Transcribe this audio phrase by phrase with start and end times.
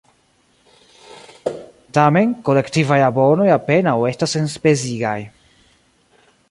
[1.97, 5.17] Tamen, kolektivaj abonoj apenaŭ estas enspezigaj.